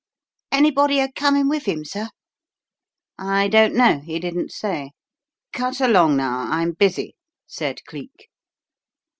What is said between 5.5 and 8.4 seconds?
Cut along, now; I'm busy!" said Cleek.